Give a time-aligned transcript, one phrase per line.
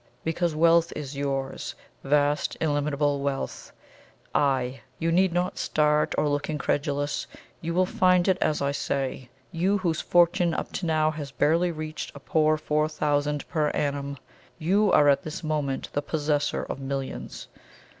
[0.23, 3.71] Because wealth is yours vast, illimitable wealth.
[4.33, 7.27] Aye you need not start or look incredulous
[7.61, 9.29] you will find it as I say.
[9.51, 14.17] You, whose fortune up to now has barely reached a poor four thousand per annum
[14.57, 17.47] you are at this moment the possessor of millions.